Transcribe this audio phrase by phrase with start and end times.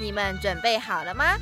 [0.00, 1.36] 你们准备好了吗？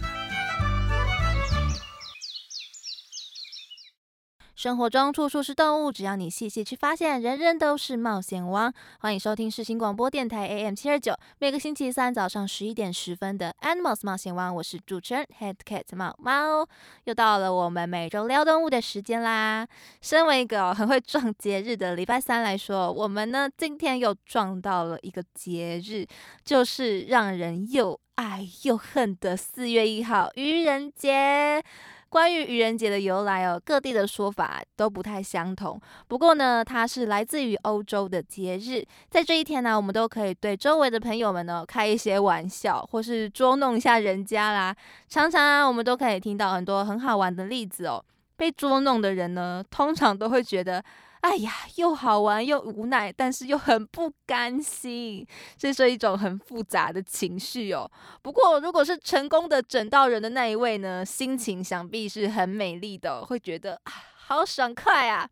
[4.59, 8.75] 生活中处处是动物，只要你细细去发现，人人都是冒险王。
[8.99, 16.67] 欢迎收听世新广播电台 AM 七二九，每个星期三早上十一点十分的 Animals 冒险王，我是主持人 Head Cat 猫猫。
[17.05, 19.65] 又到了我们每周撩动物的时间啦！
[20.03, 26.05] 身为一个很会撞节日的礼拜三来说，我们呢今天又撞到了一个节日，
[26.45, 31.63] 就是让人又爱又恨的四月一号愚人节。
[32.09, 35.81] 关于愚人节的由来哦，各地的说法都不太相同。
[36.07, 44.75] 不过呢，它是来自于欧洲的节日，在这一天呢，我们都可以对周围的朋友们呢开一些玩笑，或是捉弄一下人家啦。
[45.09, 48.05] 常常啊，我们都可以听到很多很好玩的例子哦。
[48.37, 50.83] 被捉弄的人呢，通常都会觉得。
[51.21, 57.91] 哎呀，又好玩又无奈，但是又很不甘心，这是一种很复杂的情绪哦。
[58.23, 65.29] 不过，如果是成功的整到人的那一位呢，心情想必是很美丽的，会觉得啊，好爽快啊。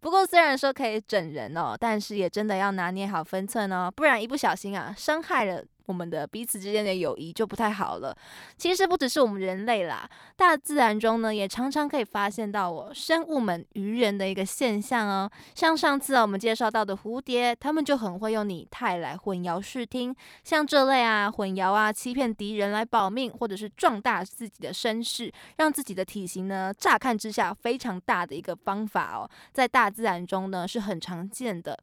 [0.00, 5.64] 不过，虽然说可以整人哦，但是也真的要拿捏好分寸哦，不然一不小心啊，伤害了。
[5.86, 8.16] 我们的彼此之间的友谊就不太好了。
[8.56, 15.30] 其实不只是我们人类啦，大自然中呢也常常可以发现到我生物们愚人的一个现象哦。
[15.54, 20.14] 像上次啊我们介绍到的蝴蝶，他们就很会用拟态来混淆视听。
[20.42, 31.78] 像这类啊混淆啊欺骗敌人来保命，或者是壮大自己的身世，让自己的体型呢乍看之下非常大的一个方法哦，在大自然中呢是很常见的。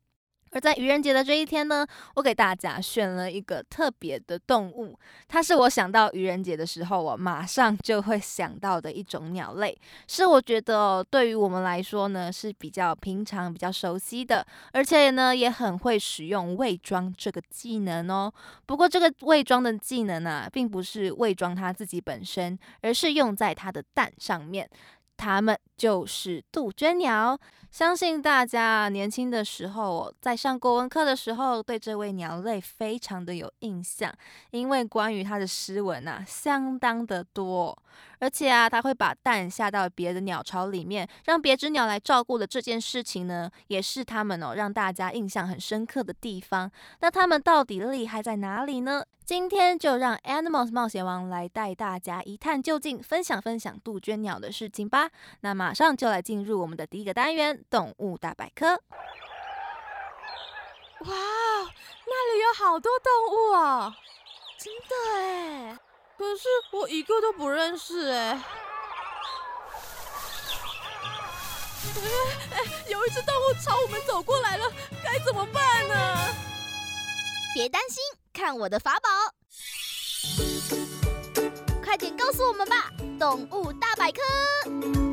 [0.51, 1.85] 而在愚人节的这一天呢，
[2.16, 4.97] 我给大家选了一个特别的动物，
[5.28, 18.31] 它是我想到愚人节的时候，我马上就会想到的一种鸟类，是我觉得对于我们来说呢是比较平常、比较熟悉的，而且呢也很会使用伪装这个技能哦。
[18.66, 24.69] 不过这个伪装的技能啊，并不是伪装它自己本身，而是用在它的蛋上面。
[25.22, 27.40] 它们就是杜鹃鸟。
[27.70, 34.12] 相信大家年轻的时候，在上国文课的时候，对这位鸟类非常的有印象，
[34.50, 37.78] 因为关于它的诗文啊，相当的多。
[38.20, 46.70] 而且啊，它会把蛋下到别的鸟巢里面，让别只鸟来照顾的这件事情呢，也是他们哦让大家印象很深刻的地方。
[47.00, 49.06] 那他们到底厉害在哪里呢？
[49.24, 55.10] 今天就让 Animals 冒险王来带大家一探究竟，分享分享杜鹃鸟的事情吧。
[55.42, 57.64] 那马上就来进入我们的第一个单元。
[57.70, 58.68] 动物大百科。
[61.06, 61.16] 哇，
[62.06, 63.94] 那里有好多动物哦！
[64.60, 65.80] 真的哎，
[66.18, 68.44] 可是我一个都不认识哎。
[72.52, 74.72] 哎，有一只动物朝我们走过来了，
[75.04, 75.96] 该怎么办呢？
[77.56, 79.10] 别担心，看我的法宝！
[81.91, 85.11] 快点告诉我们吧，动物大百科。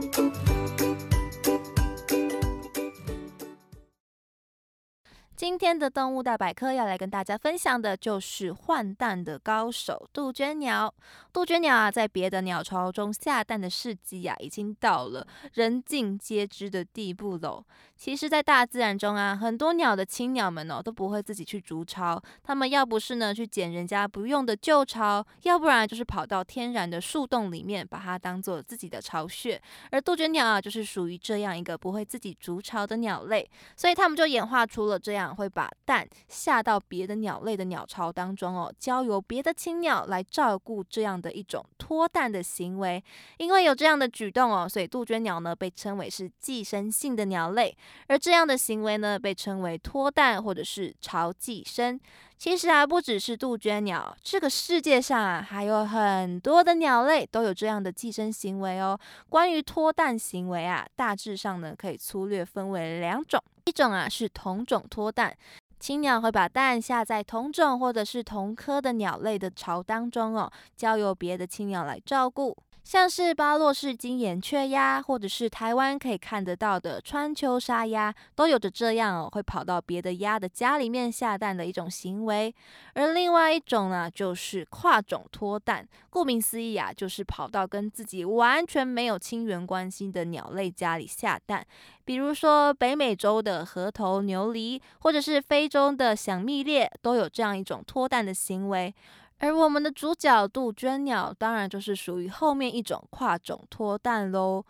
[5.38, 10.92] 今天的动物大百科要来跟大家分享的就是换蛋的高手杜鹃鸟。
[11.32, 17.64] 杜鹃鸟啊，在别的鸟巢中下蛋的事迹啊，已经到了人尽皆知的地步喽。
[17.94, 29.60] 其实，在大自然中啊，很多鸟的亲鸟们哦，都不会自己去筑巢，它们要不是呢去捡人家不用的旧巢，要不然就是跑到天然的树洞里面，把它当做自己的巢穴。
[29.92, 43.02] 而杜鹃鸟啊，就是属于这样一个不会自己筑巢的鸟类，所以它们就演化出了这样会把蛋下到别的鸟类的鸟巢当中哦，交由别的青鸟来照顾这样的一种脱蛋的行为。
[43.36, 47.76] 因为有这样的举动哦，所以杜鹃鸟呢被称为是寄生性的鸟类。
[48.06, 51.98] 而这样的行为呢，被称为脱蛋或者是巢寄生。
[52.38, 58.96] 其实啊，不只是杜鹃鸟，这个世界上啊，还有很多的鸟类都有这样的寄生行为哦。
[59.28, 63.42] 关于脱蛋行为啊，大致上呢，可以粗略分为两种。
[63.64, 65.36] 一种啊是同种脱蛋，
[65.80, 72.56] 青鸟会把蛋下在同种或者是同科的鸟类的巢当中哦，交由别的青鸟来照顾。
[72.88, 82.54] 像是巴洛氏金眼雀鸭，或者是台湾可以看得到的川秋沙鸭，都有着这样哦，会跑到别的鸭的家里面下蛋的一种行为。
[82.94, 91.62] 而另外一种呢，就是跨种脱蛋，顾名思义啊，就是跑到跟自己完全没有亲缘关系的鸟类家里下蛋。
[92.06, 98.94] 比如说北美洲的河头牛犁，或者是非洲的响蜜猎，都有这样一种脱蛋的行为。
[99.38, 104.64] 而我们的主角杜鹃鸟，当然就是属于后面一种跨种脱蛋喽。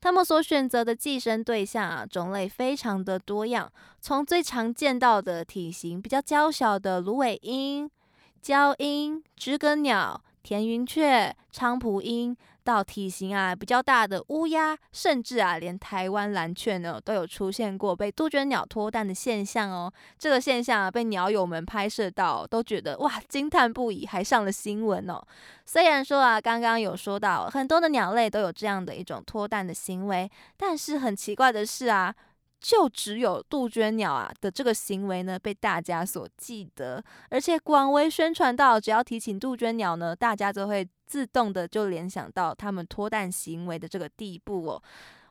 [0.00, 7.90] 它们所选择的寄生对象啊，种类非常的多样，从最常见到的体型比较娇小的芦苇鹰、
[8.42, 12.36] 鹪鹰、知更鸟、田云雀、菖蒲鹰。
[12.64, 19.92] 到体型啊比较大的乌鸦，甚至啊连台湾蓝雀呢都有出现过被杜鹃鸟脱蛋的现象哦。
[20.18, 25.22] 这个现象啊被鸟友们拍摄到，都觉得哇惊叹不已，还上了新闻哦。
[25.66, 32.14] 虽然说啊刚刚有说到很多的鸟类都有这样的一种脱蛋的行为，但是很奇怪的是啊。
[32.64, 44.82] 就只有杜鹃鸟啊的这个行为呢，被大家所记得，而且广为宣传到，只要提起杜鹃鸟呢，大家都会自动的就联想到他们脱蛋行为的这个地步哦。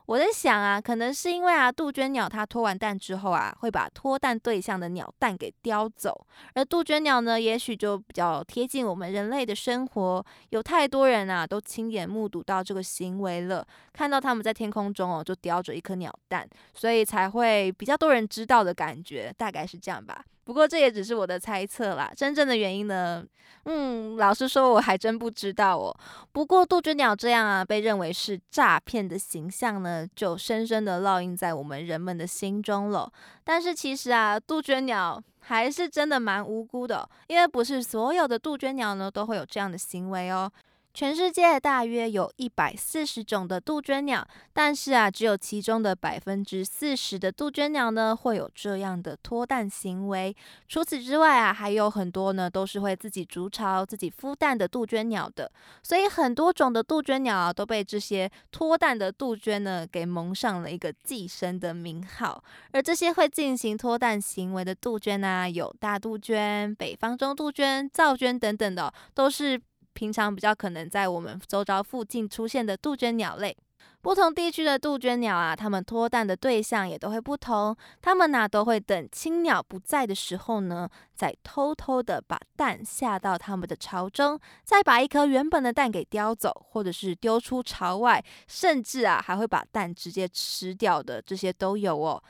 [0.06, 20.22] 我在想啊，可能是因为啊，杜鹃鸟它脱完蛋之后啊，会把脱蛋对象的鸟蛋给叼走，而杜鹃鸟呢，也许就比较贴近我们人类的生活，有太多人啊，都亲眼目睹到这个行为了，看到他们在天空中哦，就叼着一颗鸟蛋，所以才会比较多人知道的感觉，大概是这样吧。
[20.44, 23.24] 不过这也只是我的猜测啦，真正的原因呢，
[23.64, 25.96] 嗯，老实说我还真不知道哦。
[26.32, 33.10] 不过杜鹃鸟这样啊，被认为是诈骗的形象呢，就深深的烙印在我们人们的心中了。
[33.42, 40.50] 但是其实啊，杜鹃鸟还是真的蛮无辜的，因为不是所有的杜鹃鸟呢都会有这样的行为哦。
[40.94, 50.34] 全世界大约有一百四十种的杜鹃鸟，但是啊，只有其中的百分之四十的杜鹃鸟呢会有这样的脱蛋行为。
[50.68, 55.50] 除此之外啊，还有很多呢都是会自己筑巢、自己孵蛋的杜鹃鸟的。
[55.82, 62.40] 所以很多种的杜鹃鸟啊都被这些脱蛋的杜鹃呢给蒙上了一个寄生的名号。
[62.70, 69.60] 而这些会进行脱蛋行为的杜鹃呢，有大杜鹃、北方中杜鹃、噪鹃等等的，都是。
[69.94, 73.56] 平常比较可能在我们周遭附近出现的杜鹃鸟类，
[74.02, 77.74] 不同地区的杜鹃鸟啊，它们脱蛋的对象也都会不同。
[78.02, 92.22] 它们呢都会等青鸟不在的时候呢，再偷偷的把蛋下到它们的巢中，再把一颗原本的蛋给叼走，或者是丢出巢外，甚至啊还会把蛋直接吃掉的，这些都有哦。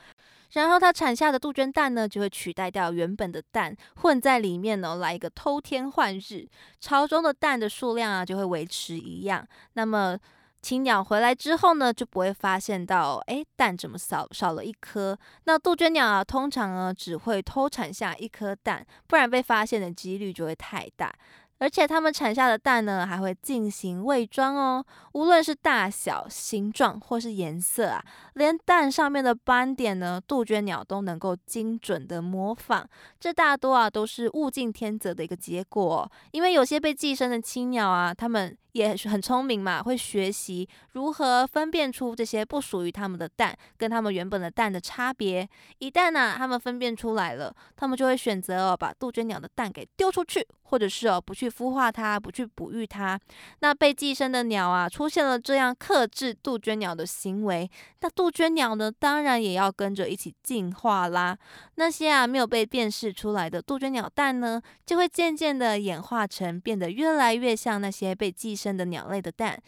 [0.51, 6.47] 然后它产下的杜鹃蛋呢，就会取代掉原本的蛋，混在里面呢，来一个偷天换日，
[6.79, 9.45] 巢中的蛋的数量啊就会维持一样。
[9.73, 10.17] 那么
[10.61, 15.17] 青鸟回来之后呢，就不会发现到，哎，蛋怎么少少了一颗？
[15.43, 21.13] 那杜鹃鸟啊，通常呢只会偷产下一颗蛋，不然被发现的几率就会太大。
[21.57, 24.85] 而且它们产下的蛋呢，还会进行伪装哦。
[25.13, 28.03] 无论是大小、形状或是颜色啊，
[28.33, 32.87] 连蛋上面的斑点呢，杜鹃鸟都能够精准的模仿。
[33.19, 36.11] 这大多啊都是物竞天择的一个结果。
[36.31, 45.47] 因为有些被寄生的青鸟啊，它们也很聪明嘛，会学习如何分辨出这些不属于它们的蛋跟它们原本的蛋的差别。
[45.79, 53.17] 一旦呢，它们分辨出来了，它们就会选择哦，把杜鹃鸟的蛋给丢出去，或者是哦，不去孵化它，不去哺育它。
[53.59, 61.37] 那被寄生的鸟啊，出现了这样克制杜鹃鸟的行为，那杜鹃鸟呢，当然也要跟着一起进化啦。
[61.75, 69.61] 那些啊没有被辨识出来的杜鹃鸟蛋呢，就会渐渐的演化成变得越来越像那些被寄生真的鸟类的蛋，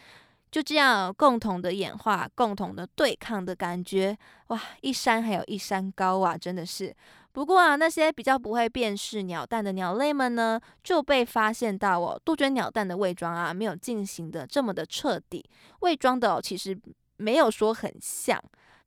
[0.49, 6.91] 就这样共同的演化，共同的对抗的感觉，哇，一山还有一山高啊，真的是。
[7.31, 15.47] 不过啊，那些比较不会辨识鸟蛋的鸟类们呢，就被发现到哦，杜鹃鸟蛋的伪装啊，没有进行的这么的彻底，
[15.81, 16.75] 伪装的其实
[17.17, 18.41] 没有说很像。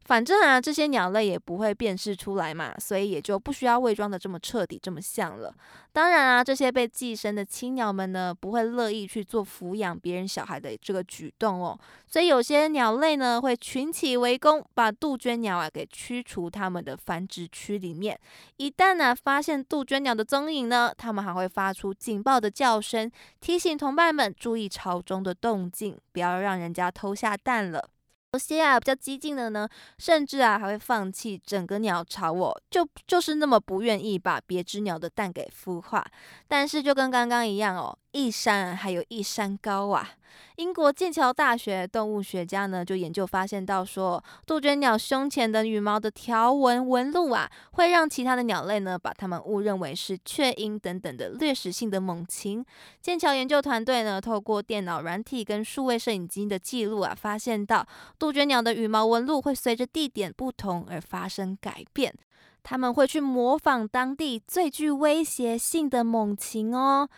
[0.05, 5.55] 反正啊，这些鸟类也不会辨识出来嘛，所以也就不需要伪装的这么彻底、这么像了。
[5.93, 11.79] 当然啊，这些被寄生的青鸟们呢，不会乐意去做抚养别人小孩的这个举动哦。
[12.09, 18.19] 所以有些鸟类呢，会群起围攻，把杜鹃鸟啊给驱除它们的繁殖区里面。
[18.57, 23.09] 一旦呢发现杜鹃鸟的踪影呢，它们还会发出警报的叫声，
[23.41, 27.91] 提醒同伴们注意巢中的动静，不要让人家偷下蛋了。
[28.33, 29.69] 有些啊比较激进的呢，
[29.99, 36.07] 甚至啊还会放弃整个鸟巢哦，就就是那么不愿意把别只鸟的蛋给孵化。
[36.47, 40.11] 但是就跟刚刚一样哦，一山还有一山高啊！
[40.57, 52.65] 英国剑桥大学动物学家呢就研究发现到说，杜鹃鸟胸前的羽毛的条纹纹路啊，会让其他的鸟类呢把它们误认为是雀鹰等等的掠食性的猛禽。
[53.01, 57.87] 剑桥研究团队呢透过电脑软体跟数位摄影机的记录啊，发现到
[58.19, 62.15] 杜鹃鸟的羽毛纹路会随着地点不同而发生改变。
[62.63, 67.09] 他们会去模仿当地最具威胁性的猛禽哦。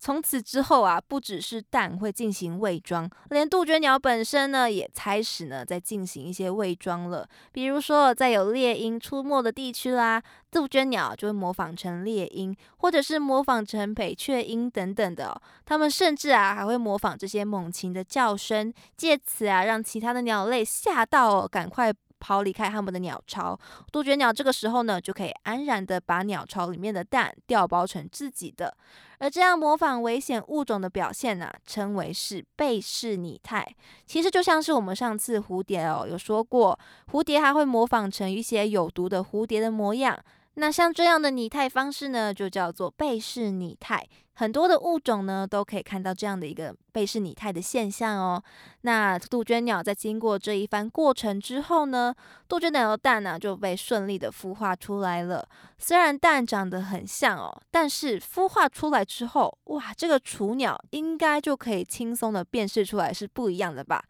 [0.00, 7.28] 从此之后啊，不只是蛋会进行伪装，连杜鹃鸟本身呢，也开始呢在进行一些伪装了。
[7.52, 15.28] 比如说，在有猎鹰出没的地区啦，杜鹃鸟就会模仿成猎鹰，或者是模仿成北雀鹰等等的。
[15.28, 21.92] 哦它们甚至啊，还会模仿这些猛禽的叫声，借此啊，让其他的鸟类吓到，赶快。
[22.18, 23.58] 抛离开他们的鸟巢，
[23.92, 28.76] 杜鹃鸟这个时候呢，就可以安然的把鸟巢里面的蛋调包成自己的。
[29.18, 33.66] 而这样模仿危险物种的表现呢，称为是背视拟态。
[34.06, 36.78] 其实就像是我们上次蝴蝶哦有说过，
[37.10, 40.16] 蝴蝶还会模仿成一些有毒的蝴蝶的模样。
[40.60, 44.04] 那像这样的拟态方式呢，就叫做背式拟态。
[44.34, 48.42] 很多的物种呢，都可以看到这样的一个背式拟态的现象哦。
[48.80, 52.12] 那杜鹃鸟在经过这一番过程之后呢，
[52.48, 55.48] 杜鹃鸟的蛋呢就被顺利的孵化出来了。
[55.78, 64.02] 虽然蛋长得很像哦，但是孵化出来之后，哇，这个雏鸟应该就可以轻松的辨识出来是不一样的吧？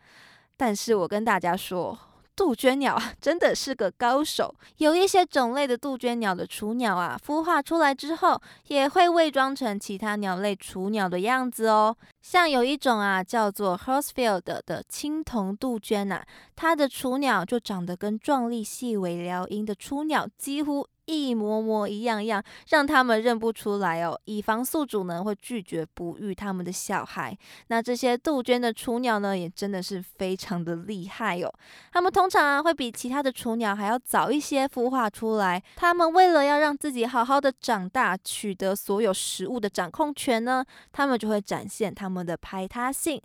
[0.56, 1.98] 但是我跟大家说。
[2.38, 11.96] 杜鹃鸟真的是个高手，有一些种类的杜鹃鸟的雏鸟啊，孵化出来之后也会伪装成其他鸟类雏鸟的样子哦。
[12.22, 16.22] 像有一种啊，叫做 Horsfield 的青铜杜鹃呐，
[16.54, 20.86] 它的雏鸟就长得跟壮丽细尾鹩莺的雏鸟几乎。
[21.08, 27.36] 一模模一样样，让他们认不出来哦，以防宿主呢会拒绝哺育他们的小孩。
[27.68, 31.50] 那这些杜鹃的雏鸟呢，也真的是非常的厉害哦。
[31.92, 35.62] 他们通常啊会比其他的雏鸟还要早一些孵化出来。
[35.76, 40.62] 他们为了要让自己好好的长大，取得所有食物的掌控权呢，
[40.92, 43.18] 他们就会展现他们的排他性。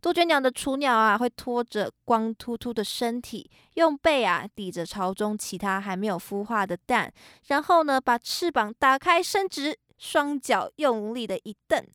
[0.00, 7.12] 杜鹃鸟的雏鸟啊，会拖着光秃秃的身体，用背啊抵着巢中其他还没有孵化的蛋，
[7.48, 11.86] 然后呢，把翅膀打开伸直，双脚用力的一蹬，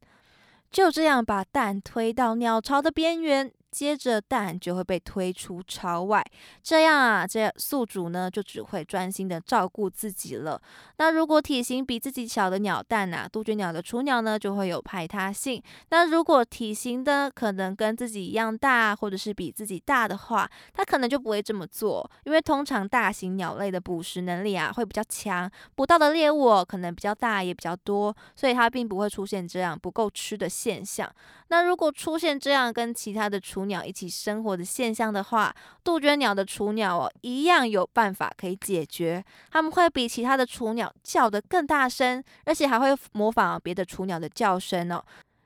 [0.70, 3.52] 就这样把蛋推到鸟巢的边缘。
[3.76, 6.24] 接着蛋就会被推出巢外，
[6.64, 10.62] 这样啊，这宿主呢就只会专心的照顾自己了。
[10.98, 15.62] 那如果体型比自己小的鸟蛋啊，杜鹃鸟的雏鸟呢就会有排他性。
[15.90, 31.12] 那如果体型的可能跟自己一样大，或者是比自己大的话，它可能就不会这么做，因为通常大型鸟类的捕食能力啊会比较强，捕到的猎物可能比较大也比较多，所以它并不会出现这样不够吃的现象。
[31.50, 35.54] 那如果出现这样跟其他的雏鸟一起生活的现象的话，
[35.84, 39.24] 杜鹃鸟的雏鸟哦，一样有办法可以解决。
[39.52, 45.04] 它们会比其他的雏鸟叫得更大声，而且还会模仿别的雏鸟的叫声哦，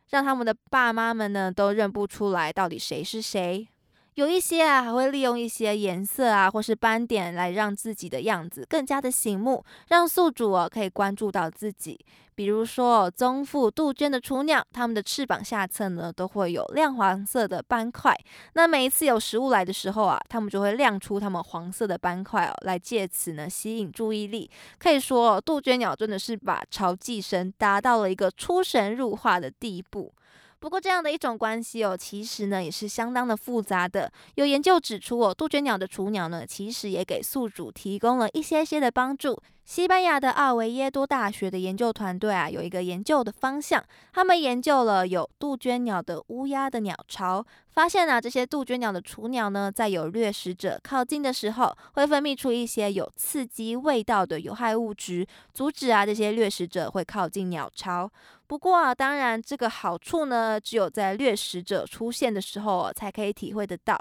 [0.09, 3.67] 让他们的爸妈们呢都认不出来到底谁是谁。
[4.15, 11.97] 有一些啊，还会利用一些颜色啊，或是斑点来让自己的样子更加的醒目，让宿主哦可以关注到自己。
[12.35, 18.17] 比如说，棕腹杜鹃的雏鸟，它们的翅膀下侧呢都会有亮黄色的斑块。
[18.53, 24.49] 那每一次有食物来的时候啊，它们就会亮出它们黄色的斑块哦，来借此呢吸引注意力。
[24.77, 30.13] 可以说，杜鹃鸟真的是把巢寄生达到了一个出神入化的地步。
[30.59, 34.11] 不过这样的一种关系哦，其实呢也是相当的复杂的。
[34.35, 39.41] 有研究指出哦，杜鹃鸟的雏鸟呢，其实也给宿主提供了一些些的帮助。
[39.69, 58.09] 西班牙的奥维耶多大学的研究团队啊，有一个研究的方向，他们研究了有杜鹃鸟的乌鸦的鸟巢，发现啊，这些杜鹃鸟的雏鸟呢，在有掠食者靠近的时候，会分泌出一些有刺激味道的有害物质，阻止啊这些掠食者会靠近鸟巢。
[58.47, 63.95] 不过啊，当然这个好处呢，只有在掠食者出现的时候才可以体会得到。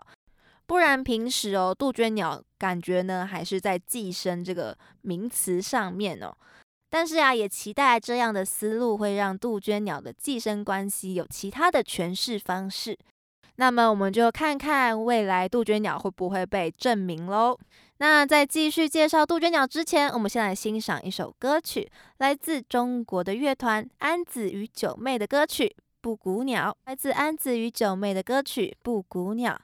[0.69, 6.37] 不然平时哦，杜鹃鸟感觉呢还是在寄生这个名词上面哦。
[6.91, 12.97] 但是啊，也期待这样的思路会让杜鹃鸟的寄生关系有其他的诠释方式。
[13.57, 17.59] 那么我们就看看未来杜鹃鸟会不会被证明喽。
[17.97, 25.65] 那在继续介绍杜鹃鸟之前，我们先来欣赏一首歌曲，来自中国的乐团安子与九妹的歌曲
[26.03, 26.71] 《布谷鸟》。
[26.85, 29.55] 来自安子与九妹的歌曲《布谷鸟》。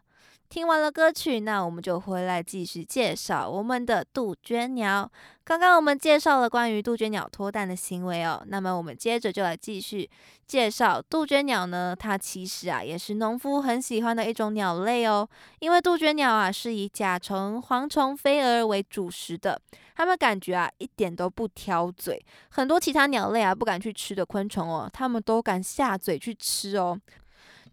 [0.54, 5.11] 听完了歌曲，那我们就回来继续介绍我们的杜鹃鸟。
[5.42, 10.08] 刚刚我们介绍了关于杜鹃鸟脱蛋的行为哦，那么我们接着就来继续
[10.46, 11.92] 介绍杜鹃鸟呢。
[11.99, 19.61] 它其实啊也是农夫很喜欢的一种鸟类哦，因为杜鹃鸟啊是以甲虫、蝗虫、飞蛾为主食的，
[19.96, 26.96] 它们感觉啊一点都不挑嘴，很多其他鸟类啊不敢去吃的昆虫哦，它们都敢下嘴去吃哦，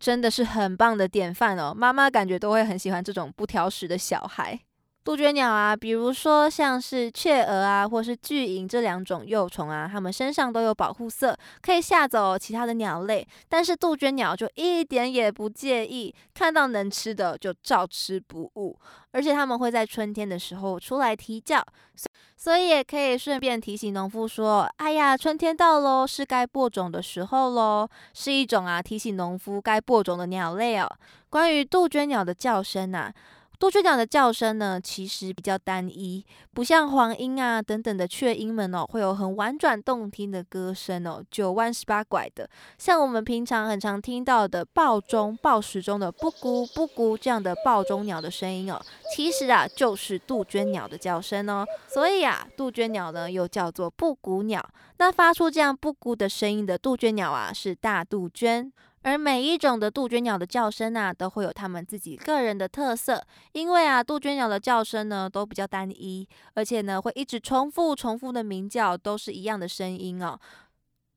[0.01, 1.75] 真的是很棒的典范哦。
[1.77, 4.59] 妈妈感觉都会很喜欢这种不挑食的小孩。
[5.03, 13.27] 杜鹃鸟啊，比如说像是雀蛾啊，或是巨蝇这两种幼虫啊，它们身上都有保护色，可以吓走其他的鸟类。
[13.49, 18.77] 但是杜鹃鸟就一点也不介意，看到能吃的就照吃不误。
[19.11, 21.65] 而且它们会在春天的时候出来啼叫，
[22.37, 30.87] 所以也可以顺便提醒农夫说：“哎呀，春天到喽，是该播种的时候喽。”是一种啊提醒农夫该播种的鸟类哦。
[31.27, 33.11] 关于杜鹃鸟的叫声呐。
[33.61, 42.49] 杜鹃鸟的叫声呢，其实比较单一，不像黄莺啊等等的雀鹰们哦，会有很婉转动听的歌声哦，九弯十八拐的。
[42.79, 48.81] 像我们平常很常听到的报钟、报时钟的布谷布谷这样的报钟鸟的声音哦，
[49.15, 51.63] 其实啊就是杜鹃鸟的叫声哦。
[51.87, 54.67] 所以啊，杜鹃鸟呢又叫做布谷鸟。
[54.97, 58.73] 那发出这样布谷的声音的杜鹃鸟啊，是大杜鹃。
[59.03, 63.21] 而每一种的杜鹃鸟的叫声啊，都会有它们自己个人的特色。
[63.53, 70.39] 因为啊，杜鹃鸟的叫声呢都比较单一，而且呢会一直重复、重复的鸣叫，都是一样的声音哦，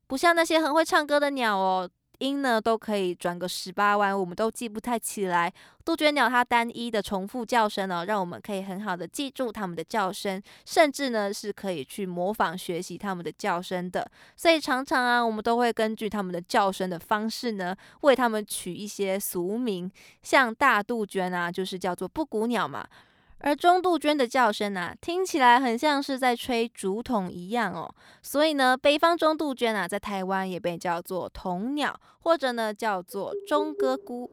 [0.06, 1.88] 不像那些很会唱歌的鸟哦。
[2.18, 5.52] 音呢都可以转个十八弯，我们都记不太起来。
[5.84, 14.10] 杜鹃鸟它单一的重复叫声呢，让我们可以很好的记住它们的叫声，甚至呢是可以去模仿学习它们的叫声的。
[14.34, 19.90] 所以常常啊，我们都会根据它们的叫声的方式呢，为它们取一些俗名，
[20.22, 22.86] 像大杜鹃啊，就是叫做布谷鸟嘛。
[23.46, 34.30] 而中杜鹃的叫声啊，听起来很像是在吹竹筒一样哦，所以呢，北方中杜鹃啊，在台湾也被叫做铜鸟，或者呢叫做中歌姑。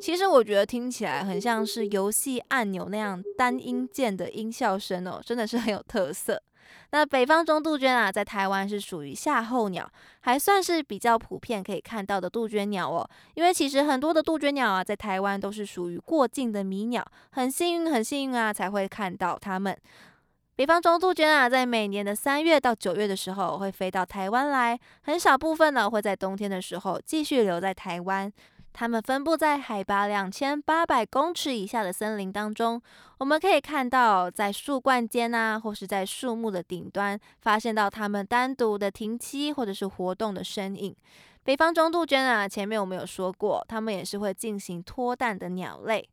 [0.00, 6.42] 其实我觉得听起来很像是游戏按钮那样单音键的音效声哦，真的是很有特色。
[6.90, 9.88] 那北方中杜鹃啊，在台湾是属于夏候鸟，
[10.20, 13.08] 还算是比较普遍可以看到的杜鹃鸟哦。
[13.34, 19.76] 因为其实很多的杜鹃鸟啊，在台湾都是属于过境的迷鸟，很幸运很幸运啊，才会看到它们。
[20.54, 28.32] 北方中杜鹃啊，在每年的三月到九月的时候会飞到台湾来，很少部分呢会在冬天的时候继续留在台湾。
[28.78, 32.78] 它们分布在海拔两千八百公尺以下的森林当中，
[33.16, 40.94] 我们可以看到在树冠间啊，或是在树木的顶端，发现到它们单独的停栖或者是活动的身影。
[41.42, 46.06] 北方中杜鹃啊，前面我们有说过，它们也是会进行脱蛋的鸟类，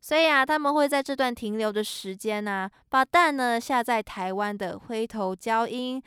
[0.00, 6.02] 所以啊，它们会在这段停留的时间呢，把蛋呢下在台湾的灰头鹪鹰。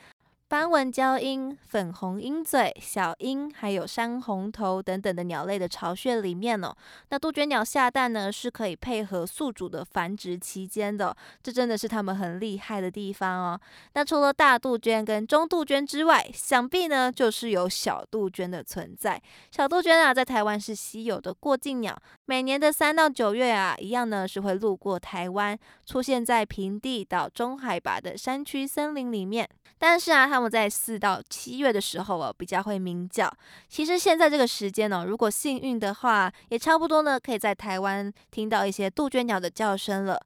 [0.46, 6.72] 斑纹鹪鹰、粉红鹰嘴、小鹰，还有山红头等等的鸟类的巢穴里面哦。
[7.08, 13.60] 那杜鹃鸟下蛋呢，是可以配合宿主的繁殖期间的，这真的是它们很厉害的地方哦。
[13.94, 19.20] 那除了大杜鹃跟中杜鹃之外，想必呢就是有小杜鹃的存在。
[19.50, 29.46] 小杜鹃啊，在台湾是稀有的过境鸟，每年的三到九月啊，一样呢是会路过台湾，出现在平地到中海拔的山区森林里面。
[29.76, 33.30] 但是啊，它们在四到七月的时候哦，比较会鸣叫。
[33.68, 40.18] 其实现在这个时间呢，如果幸运的话，也差不多呢，可以在台湾听到一些杜鹃鸟的叫声了。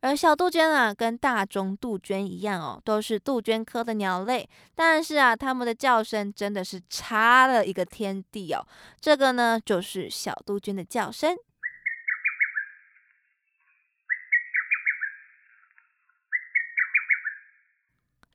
[0.00, 4.46] 而小杜鹃啊，跟大中杜鹃一样哦，都是杜鹃科的鸟类。
[4.74, 8.64] 但是啊，它们的叫声真的是差了一个天地哦。
[9.00, 11.34] 这个呢，就是小杜鹃的叫声。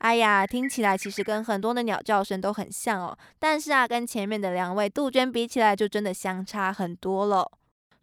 [0.02, 7.52] 哎呀，听起来其实跟很多的鸟叫声都很像哦，但是啊，跟前面的两位杜鹃比起来，就真的相差很多了。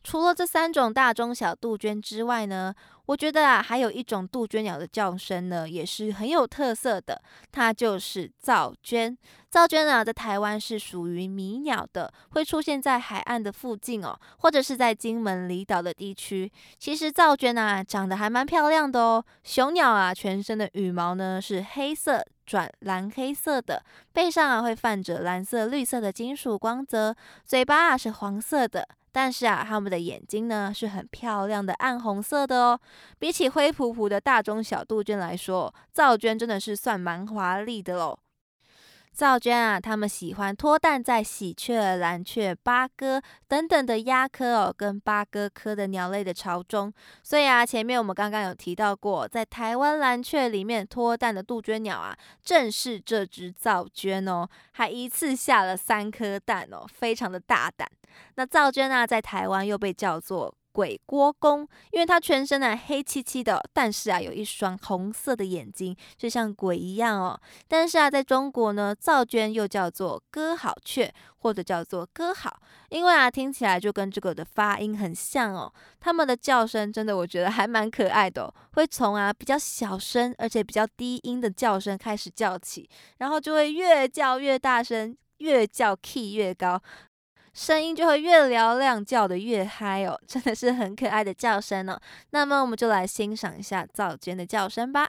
[0.09, 2.75] 除了这三种大中小杜鹃之外呢？
[3.05, 7.21] 我觉得啊，还有一种杜鹃鸟的叫声呢，也是很有特色的，
[7.53, 9.15] 它就是噪鹃。
[9.53, 16.51] 噪鹃呢，在台湾是属于迷鸟的，会出现在海岸的附近哦，或者是在金门离岛的地区。
[16.79, 19.23] 其实噪鹃啊，长得还蛮漂亮的哦。
[19.45, 28.89] 雄鸟啊，全身的羽毛呢是黑色转蓝黑色的，背上啊会泛着蓝色、绿色的金属光泽，嘴巴啊是黄色的。
[29.21, 32.81] 但是啊，它们的眼睛呢是很漂亮的暗红色的哦。
[33.19, 38.17] 比起灰扑扑的大中小杜鹃来说，皂鹃真的是算蛮华丽的喽。
[39.19, 46.93] 造鹃啊，它们喜欢脱蛋在喜鹊、蓝雀、八哥等等的鸦科哦，跟八哥科的鸟类的巢中。
[47.25, 57.91] 所以啊，前面我们刚刚有提到过，在台湾蓝雀里面脱蛋的杜鹃鸟啊，正是这只造鹃哦，还一次下了三颗蛋哦，非常的大胆。
[58.37, 60.55] 那造鹃啊，在台湾又被叫做。
[60.79, 67.37] 鬼郭公，因为它全身呢黑漆漆的，但是啊有一双红色的眼睛，就像鬼一样哦。
[67.67, 72.61] 但是啊，在中国呢，造鹃又叫做歌好雀，或者叫做歌好，
[72.91, 75.73] 因为啊听起来就跟这个的发音很像哦。
[75.99, 86.81] 它们的叫声真的我觉得还蛮可爱的，会从啊比较小声而且比较低音的叫声开始叫起，然后就会越叫越大声，越叫 key 越高。
[87.59, 92.01] 声音就会越嘹亮，叫的越嗨哦，真的是很可爱的叫声呢。
[92.31, 95.09] 那么我们就来欣赏一下灶间的叫声吧。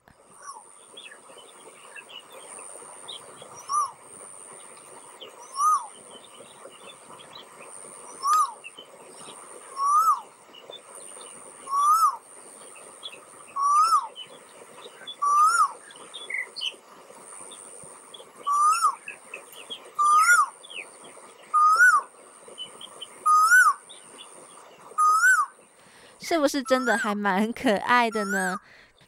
[26.30, 28.56] 是不是真的还蛮可爱的呢？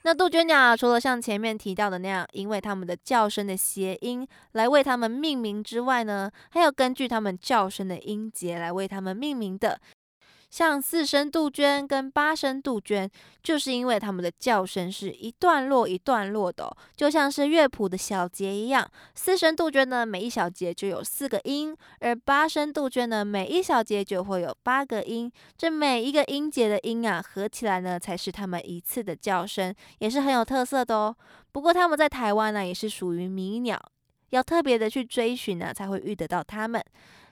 [0.02, 9.80] 那杜鹃鸟除了像前面提到的那样，因为它们的叫声的谐音来为它们命名之外呢，还有根据它们叫声的音节来为它们命名的。
[10.52, 13.10] 像四声杜鹃跟八声杜鹃，
[13.42, 18.86] 就是因为它们的叫声是一段落一段落的，就像是乐谱的小节一样。
[19.16, 25.32] 四声杜鹃呢，每一小节就有四个音；而八声杜鹃呢，每一小节就会有八个音。
[25.58, 31.16] 这每一个音节的音啊，合起来呢，才是它们一次的叫声，也是很有特色的哦。
[31.54, 33.82] 不过它们在台湾呢，也是属于迷鸟，
[34.32, 36.84] 要特别的去追寻呢，才会遇得到它们。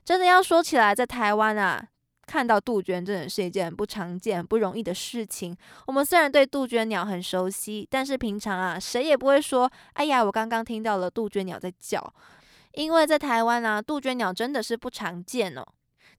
[0.05, 1.85] 真的要说起来，在台湾啊。
[2.29, 5.57] 看到杜鹃真的是一件不常见、不容易的事情。
[5.87, 12.13] 我们虽然对杜鹃鸟很熟悉，但是平常啊，谁也不会说：“哎呀，我刚刚听到了杜鹃鸟在叫。”
[12.75, 15.65] 因为在台湾啊，杜鹃鸟真的是不常见哦。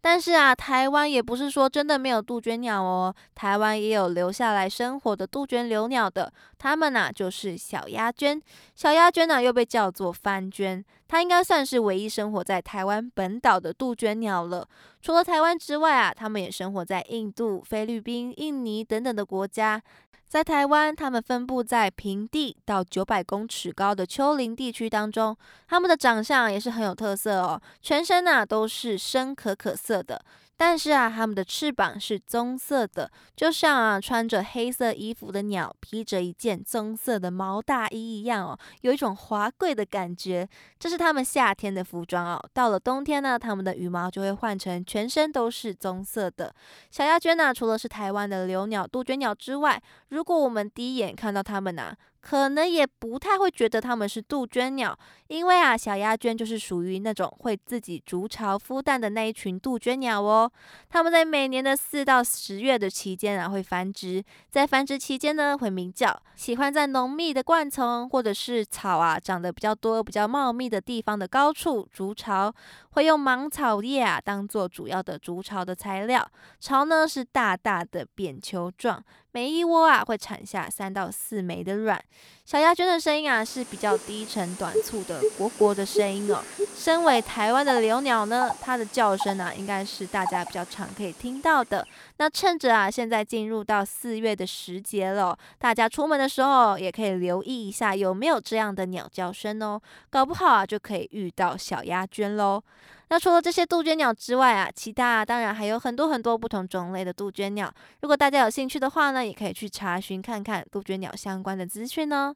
[0.03, 8.43] 但是啊，台湾也不是说真的没有杜鹃鸟哦，台湾也有留下来生活的杜鹃留鸟的，它们呢就是小鸦鹃。
[8.75, 14.65] 小鸦鹃呢又被叫做番鹃，它应该算是唯一生活在台湾本岛的杜鹃鸟了。
[15.03, 19.83] 除了台湾之外啊，它们也生活在印度、菲律宾、印尼等等的国家。
[20.29, 25.37] 在台湾，它们分布在平地到九百公尺高的丘陵地区当中。
[25.67, 30.25] 它们的长相也是很有特色哦，全身呐都是深可可色的。
[30.63, 40.47] 但是啊，它们的翅膀是棕色的，就像啊穿着黑色衣服的鸟披着一件棕色的毛大衣一样哦，有一种华贵的感觉。
[40.79, 42.51] 这是它们夏天的服装哦。
[42.53, 46.55] 到了冬天呢，它们的羽毛就会换成全身都是棕色的。
[46.91, 51.97] 小鸦鹃呢，除了是台湾的留鸟杜鹃鸟之外，如果我们第一眼看到它们呢。
[52.21, 54.97] 可能也不太会觉得它们是杜鹃鸟，
[55.29, 60.51] 因为啊，小鸦鹃就是属于那种会自己筑巢孵蛋的那一群杜鹃鸟哦。
[60.89, 72.55] 它们在每年的四到十月的期间啊，会繁殖，在繁殖期间呢，会鸣叫，喜欢在浓密的灌丛或者是草啊长得比较多、比较茂密的地方的高处筑巢，
[72.91, 76.31] 会用芒草叶啊当做主要的筑巢的材料。
[76.61, 79.03] 巢呢是大大的扁球状。
[79.33, 82.03] 每一窝啊会产下三到四枚的卵。
[82.45, 86.43] 小鸭鹃的声音啊是比较低沉短促的“国国”的声音哦。
[86.75, 91.87] 身为台湾的留鸟呢，它的叫声啊应该是大家比较常可以听到的。
[92.17, 99.81] 那趁着啊现在进入到四月的时节了，大家出门的时候也可以留意一下有没有这样的鸟叫声哦。
[100.11, 102.61] 搞不好啊就可以遇到小鸭鹃喽。
[103.11, 107.73] 那除了这些杜鹃鸟之外啊，其他当然还有很多很多不同种类的杜鹃鸟。
[108.03, 112.33] 如果大家有兴趣的话呢，也可以去查询看看杜鹃鸟相关的资讯呢。